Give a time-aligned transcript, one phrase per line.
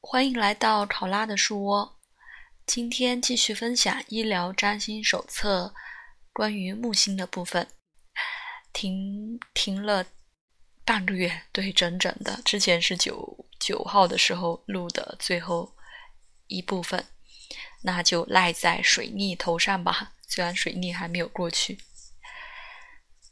[0.00, 1.98] 欢迎来到考拉的树窝。
[2.64, 5.74] 今天继续分享医疗占星手册
[6.32, 7.66] 关于木星的部分。
[8.72, 10.06] 停停了
[10.84, 12.40] 半个月，对，整整的。
[12.44, 15.74] 之前是九九号的时候录的最后
[16.46, 17.04] 一部分，
[17.82, 20.12] 那就赖在水逆头上吧。
[20.28, 21.78] 虽然水逆还没有过去。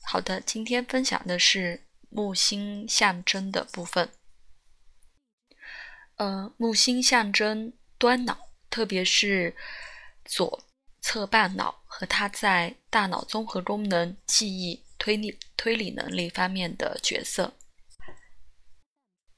[0.03, 4.11] 好的，今天分享的是木星象征的部分。
[6.17, 9.55] 呃，木星象征端脑，特别是
[10.25, 10.65] 左
[11.01, 17.57] 侧半脑和它在大脑综合功能、记忆、推理、推理能力方面的角色，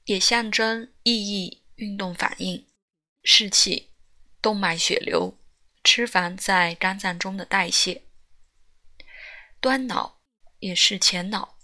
[0.05, 2.65] 也象征意义、运动反应、
[3.23, 3.91] 士气、
[4.41, 5.37] 动脉血流、
[5.83, 8.03] 脂肪在肝脏中的代谢。
[9.59, 10.21] 端脑
[10.59, 11.58] 也是前脑。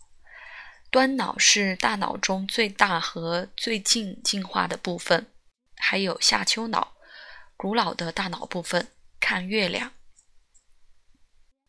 [0.95, 5.29] 端脑是大脑中最大和最近进化的部分，
[5.75, 6.95] 还有下丘脑，
[7.57, 8.87] 古老的大脑部分。
[9.19, 9.91] 看月亮，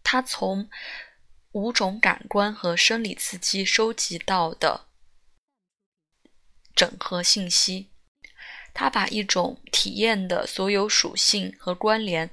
[0.04, 0.70] 它从
[1.50, 4.86] 五种感官和生理刺激收集到的
[6.76, 7.90] 整合信息，
[8.72, 12.30] 它把一种体验的所有属性和关联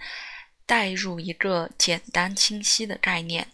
[0.67, 3.51] 带入一个简单清晰的概念。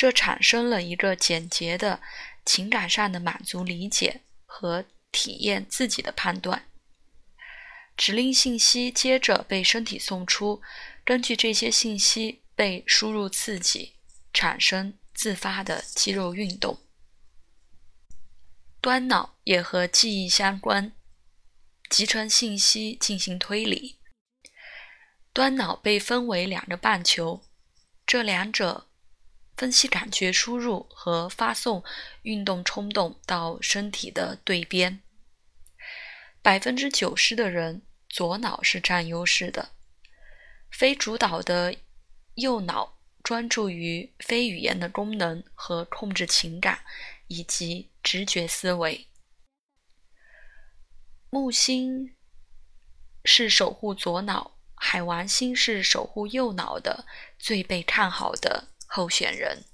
[0.00, 2.00] 这产生了一个简洁的
[2.46, 6.70] 情感上的满足、理解和体验自己的判断。
[7.98, 10.62] 指令信息接着被身体送出，
[11.04, 13.96] 根据这些信息被输入刺激，
[14.32, 16.80] 产生自发的肌肉运动。
[18.80, 20.92] 端脑也和记忆相关，
[21.90, 23.98] 集成信息进行推理。
[25.34, 27.42] 端脑被分为两个半球，
[28.06, 28.86] 这两者。
[29.56, 31.84] 分析感觉输入和发送
[32.22, 35.02] 运动冲动到身体的对边。
[36.42, 39.72] 百分之九十的人左脑是占优势的，
[40.70, 41.76] 非主导的
[42.36, 46.80] 右脑专注于非语言的功能和控制情感
[47.26, 49.06] 以及直觉思维。
[51.28, 52.16] 木星
[53.24, 57.04] 是守护左脑，海王星是守护右脑的
[57.38, 58.68] 最被看好的。
[58.92, 59.64] 候选人。